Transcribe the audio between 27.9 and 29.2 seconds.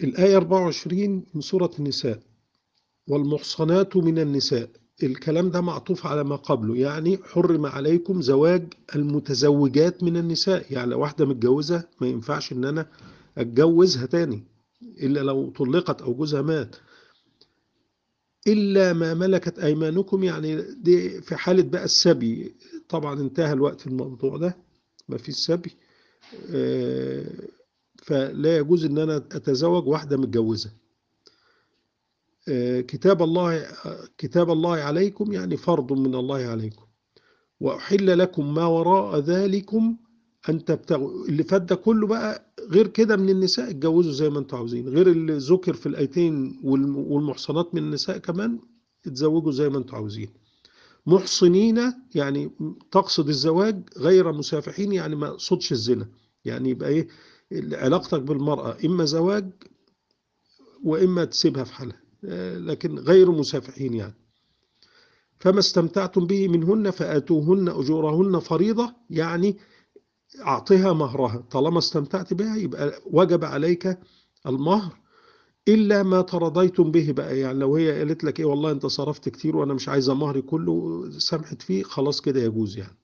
فلا يجوز إن أنا